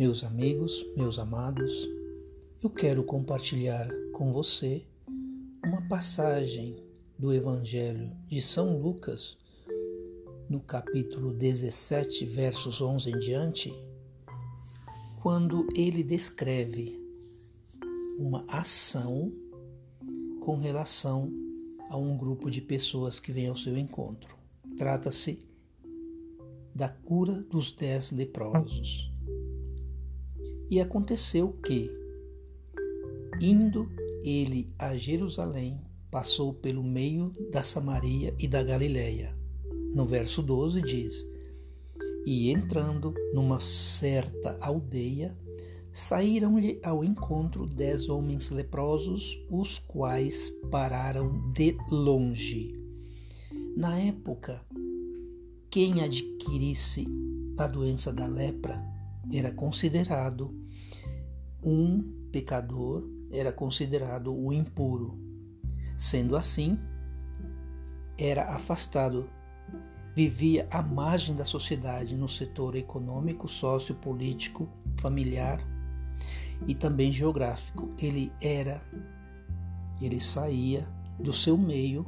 [0.00, 1.86] Meus amigos, meus amados,
[2.62, 4.82] eu quero compartilhar com você
[5.62, 6.82] uma passagem
[7.18, 9.36] do Evangelho de São Lucas,
[10.48, 13.74] no capítulo 17, versos 11 em diante,
[15.20, 16.98] quando ele descreve
[18.18, 19.30] uma ação
[20.40, 21.30] com relação
[21.90, 24.34] a um grupo de pessoas que vem ao seu encontro.
[24.78, 25.46] Trata-se
[26.74, 29.09] da cura dos dez leprosos.
[30.70, 31.90] E aconteceu que,
[33.40, 33.90] indo
[34.22, 35.80] ele a Jerusalém,
[36.12, 39.36] passou pelo meio da Samaria e da Galiléia.
[39.92, 41.26] No verso 12 diz:
[42.24, 45.36] E entrando numa certa aldeia,
[45.92, 52.78] saíram-lhe ao encontro dez homens leprosos, os quais pararam de longe.
[53.76, 54.64] Na época,
[55.68, 57.08] quem adquirisse
[57.58, 58.99] a doença da lepra
[59.32, 60.54] era considerado
[61.62, 65.18] um pecador, era considerado o impuro.
[65.96, 66.78] Sendo assim,
[68.16, 69.28] era afastado,
[70.14, 75.60] vivia à margem da sociedade no setor econômico, sociopolítico, familiar
[76.66, 77.90] e também geográfico.
[78.00, 78.82] Ele era,
[80.00, 80.86] ele saía
[81.18, 82.06] do seu meio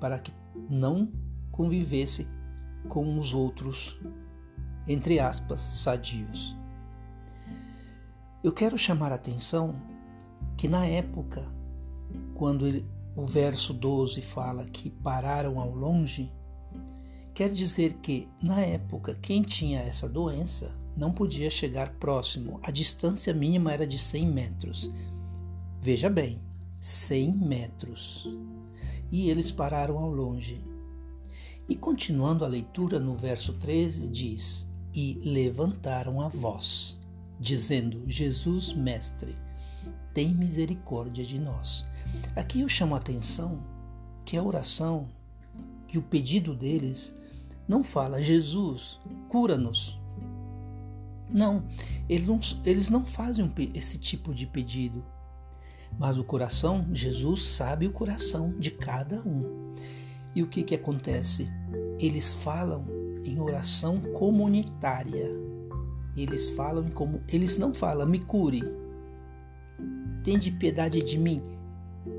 [0.00, 0.32] para que
[0.68, 1.12] não
[1.50, 2.26] convivesse
[2.88, 4.00] com os outros,
[4.86, 6.56] entre aspas, sadios.
[8.42, 9.74] Eu quero chamar a atenção
[10.56, 11.46] que na época,
[12.34, 16.32] quando ele, o verso 12 fala que pararam ao longe,
[17.32, 23.32] quer dizer que na época quem tinha essa doença não podia chegar próximo, a distância
[23.32, 24.90] mínima era de 100 metros.
[25.80, 26.40] Veja bem,
[26.80, 28.28] 100 metros.
[29.10, 30.60] E eles pararam ao longe.
[31.68, 37.00] E continuando a leitura no verso 13, diz: E levantaram a voz,
[37.40, 39.36] dizendo: Jesus, Mestre,
[40.12, 41.84] tem misericórdia de nós.
[42.36, 43.62] Aqui eu chamo a atenção
[44.24, 45.08] que a oração,
[45.88, 47.14] que o pedido deles,
[47.66, 49.98] não fala: Jesus, cura-nos.
[51.30, 51.64] Não
[52.08, 55.04] eles, não, eles não fazem esse tipo de pedido.
[55.98, 59.74] Mas o coração, Jesus sabe o coração de cada um.
[60.34, 61.48] E o que, que acontece?
[61.98, 62.84] Eles falam
[63.24, 65.28] em oração comunitária.
[66.16, 68.62] Eles falam como eles não falam me cure.
[70.22, 71.42] Tem de piedade de mim.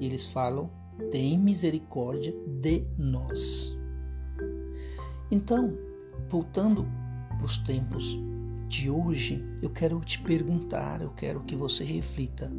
[0.00, 0.70] Eles falam
[1.10, 3.76] tem misericórdia de nós.
[5.30, 5.76] Então,
[6.28, 6.86] voltando
[7.36, 8.18] para os tempos
[8.68, 12.50] de hoje, eu quero te perguntar, eu quero que você reflita: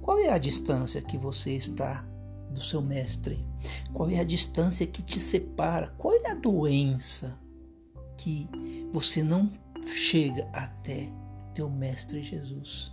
[0.00, 2.06] qual é a distância que você está
[2.50, 3.44] do seu mestre?
[3.92, 5.88] Qual é a distância que te separa?
[5.98, 7.38] Qual é a doença
[8.16, 8.48] que
[8.92, 9.52] você não
[9.86, 11.08] chega até
[11.54, 12.92] teu mestre Jesus?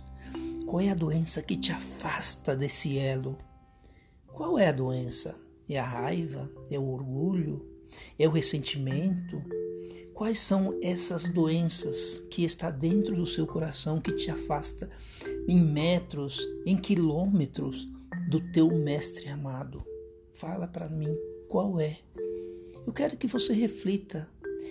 [0.66, 3.36] Qual é a doença que te afasta desse elo?
[4.26, 5.38] Qual é a doença?
[5.68, 6.50] É a raiva?
[6.70, 7.64] É o orgulho?
[8.18, 9.42] É o ressentimento?
[10.14, 14.88] Quais são essas doenças que está dentro do seu coração que te afasta
[15.48, 17.88] em metros, em quilômetros
[18.28, 19.84] do teu mestre amado?
[20.32, 21.14] Fala para mim
[21.48, 21.98] qual é.
[22.86, 24.28] Eu quero que você reflita.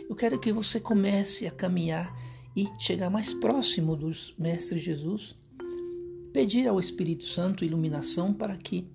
[0.09, 2.16] Eu quero que você comece a caminhar
[2.56, 5.36] e chegar mais próximo dos mestres Jesus.
[6.31, 8.88] Pedir ao Espírito Santo iluminação para que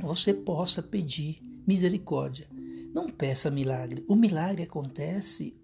[0.00, 2.48] você possa pedir misericórdia
[2.92, 4.04] não peça milagre.
[4.06, 5.56] O milagre acontece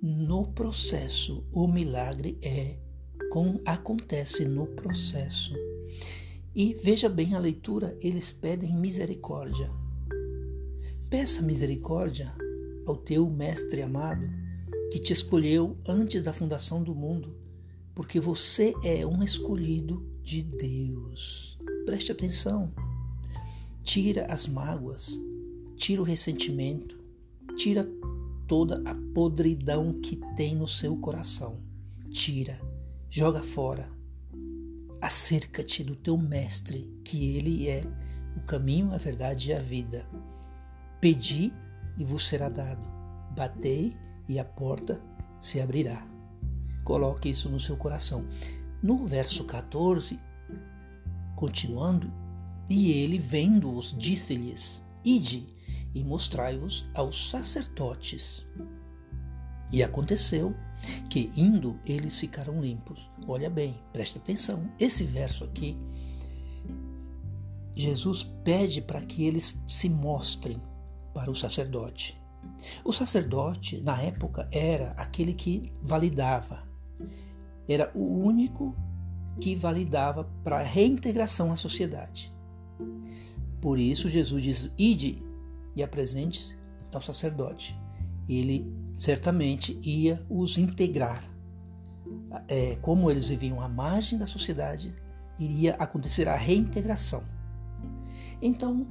[0.00, 1.44] no processo.
[1.52, 2.76] O milagre é
[3.30, 5.52] com, acontece no processo.
[6.54, 9.70] E veja bem a leitura, eles pedem misericórdia.
[11.10, 12.32] Peça misericórdia
[12.86, 14.28] ao teu mestre amado
[14.90, 17.34] que te escolheu antes da fundação do mundo,
[17.94, 21.58] porque você é um escolhido de Deus.
[21.86, 22.70] Preste atenção.
[23.82, 25.18] Tira as mágoas,
[25.76, 27.02] tira o ressentimento,
[27.56, 27.88] tira
[28.46, 31.58] toda a podridão que tem no seu coração.
[32.10, 32.60] Tira,
[33.08, 33.90] joga fora.
[35.00, 37.82] Acerca-te do teu mestre, que ele é
[38.36, 40.06] o caminho, a verdade e a vida.
[41.00, 41.52] Pedi
[41.96, 42.88] e vos será dado.
[43.36, 43.96] Batei
[44.28, 45.00] e a porta
[45.38, 46.06] se abrirá.
[46.84, 48.26] Coloque isso no seu coração.
[48.82, 50.18] No verso 14,
[51.36, 52.12] continuando,
[52.68, 55.46] e ele, vendo-os, disse-lhes: Ide
[55.94, 58.46] e mostrai-vos aos sacerdotes.
[59.72, 60.54] E aconteceu
[61.08, 63.10] que, indo, eles ficaram limpos.
[63.26, 64.70] Olha bem, presta atenção.
[64.78, 65.76] Esse verso aqui,
[67.74, 70.60] Jesus pede para que eles se mostrem
[71.12, 72.20] para o sacerdote.
[72.84, 76.64] O sacerdote, na época, era aquele que validava.
[77.68, 78.74] era o único
[79.40, 82.34] que validava para a reintegração à sociedade.
[83.60, 85.22] Por isso, Jesus diz: Ide
[85.74, 86.58] e apresente
[86.92, 87.78] ao sacerdote.
[88.28, 91.22] Ele certamente ia os integrar.
[92.48, 94.94] É, como eles viviam à margem da sociedade,
[95.38, 97.24] iria acontecer a reintegração.
[98.40, 98.86] Então,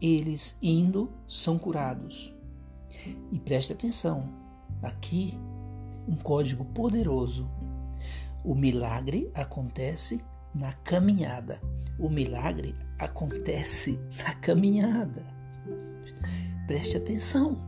[0.00, 2.34] eles indo são curados.
[3.32, 4.28] E preste atenção,
[4.82, 5.38] aqui
[6.06, 7.48] um código poderoso.
[8.44, 10.24] O milagre acontece
[10.54, 11.60] na caminhada.
[11.98, 15.26] O milagre acontece na caminhada.
[16.66, 17.58] Preste atenção.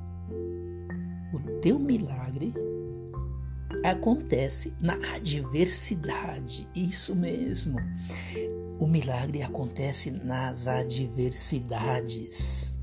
[1.33, 2.55] O teu milagre
[3.85, 6.69] acontece na adversidade.
[6.75, 7.79] Isso mesmo.
[8.81, 12.75] O milagre acontece nas adversidades.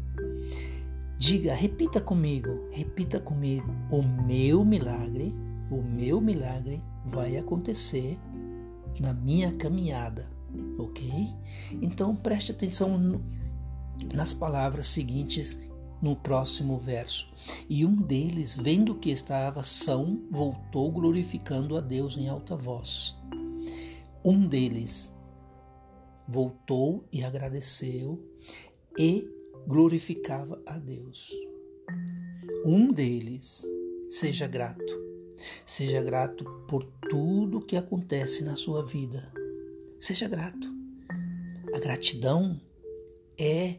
[1.17, 3.67] Diga, repita comigo, repita comigo.
[3.91, 5.33] O meu milagre,
[5.71, 8.15] o meu milagre vai acontecer
[8.99, 10.29] na minha caminhada,
[10.77, 11.33] ok?
[11.81, 13.19] Então preste atenção
[14.13, 15.59] nas palavras seguintes
[15.99, 17.27] no próximo verso.
[17.67, 23.15] E um deles, vendo que estava são, voltou glorificando a Deus em alta voz.
[24.23, 25.17] Um deles
[26.27, 28.21] voltou e agradeceu
[28.97, 29.27] e
[29.68, 31.31] glorificava a Deus.
[32.65, 33.65] Um deles,
[34.09, 35.07] seja grato.
[35.65, 39.31] Seja grato por tudo que acontece na sua vida.
[40.00, 40.68] Seja grato.
[41.74, 42.59] A gratidão
[43.39, 43.75] é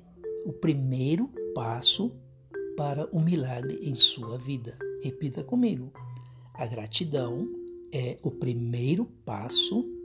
[0.47, 2.13] o primeiro passo
[2.77, 4.79] para o milagre em sua vida.
[5.03, 5.93] Repita comigo.
[6.55, 7.49] A gratidão
[7.93, 9.98] é o primeiro passo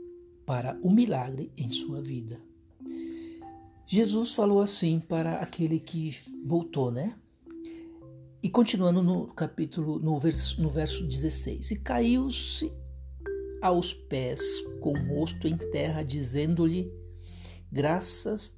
[0.46, 2.42] para o milagre em sua vida.
[3.86, 7.16] Jesus falou assim para aquele que voltou, né?
[8.42, 12.72] E continuando no capítulo, no verso, no verso 16: E caiu-se
[13.62, 14.42] aos pés
[14.82, 16.92] com o rosto em terra, dizendo-lhe:
[17.72, 18.58] Graças,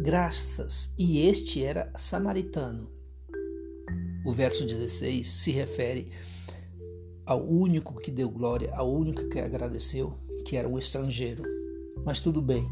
[0.00, 0.94] graças.
[0.98, 2.90] E este era samaritano.
[4.24, 6.10] O verso 16 se refere
[7.26, 11.42] ao único que deu glória, ao único que agradeceu, que era um estrangeiro.
[12.04, 12.68] Mas tudo bem.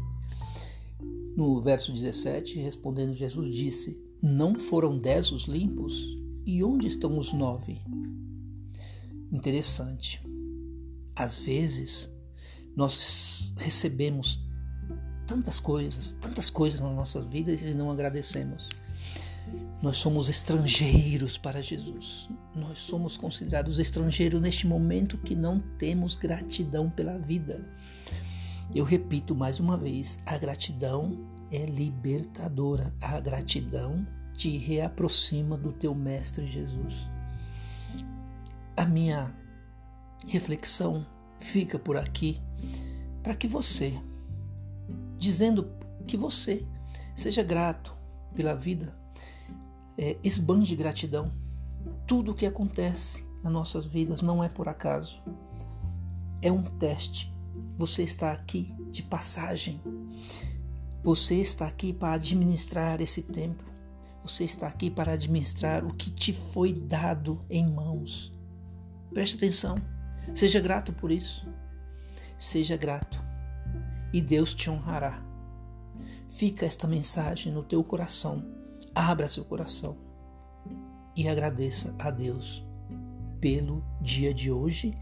[1.35, 6.05] No verso 17, respondendo, Jesus disse: Não foram dez os limpos?
[6.45, 7.81] E onde estão os nove?
[9.31, 10.21] Interessante.
[11.15, 12.13] Às vezes,
[12.75, 14.39] nós recebemos
[15.25, 18.69] tantas coisas, tantas coisas na nossa vida e não agradecemos.
[19.81, 22.29] Nós somos estrangeiros para Jesus.
[22.55, 27.65] Nós somos considerados estrangeiros neste momento que não temos gratidão pela vida.
[28.73, 32.93] Eu repito mais uma vez: a gratidão é libertadora.
[33.01, 37.09] A gratidão te reaproxima do teu Mestre Jesus.
[38.75, 39.35] A minha
[40.27, 41.05] reflexão
[41.39, 42.41] fica por aqui
[43.21, 43.93] para que você,
[45.17, 45.71] dizendo
[46.07, 46.65] que você
[47.15, 47.95] seja grato
[48.33, 48.97] pela vida,
[49.97, 51.31] é, esbanje gratidão.
[52.07, 55.21] Tudo o que acontece nas nossas vidas não é por acaso.
[56.41, 57.33] É um teste
[57.77, 59.81] você está aqui de passagem.
[61.03, 63.63] Você está aqui para administrar esse tempo.
[64.23, 68.33] Você está aqui para administrar o que te foi dado em mãos.
[69.13, 69.75] Preste atenção.
[70.33, 71.47] Seja grato por isso.
[72.37, 73.21] Seja grato.
[74.13, 75.21] E Deus te honrará.
[76.29, 78.45] Fica esta mensagem no teu coração.
[78.95, 79.97] Abra seu coração
[81.15, 82.65] e agradeça a Deus
[83.39, 84.97] pelo dia de hoje,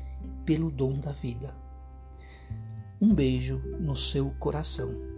[0.46, 1.56] pelo dom da vida.
[3.02, 5.11] Um beijo no seu coração.